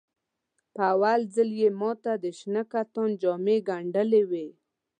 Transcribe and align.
په 0.73 0.81
اول 0.93 1.19
ځل 1.35 1.49
یې 1.61 1.69
ماته 1.79 2.13
د 2.23 2.25
شنه 2.39 2.63
کتان 2.71 3.09
جامې 3.21 3.57
ګنډلې 3.67 4.21
وې. 4.29 4.47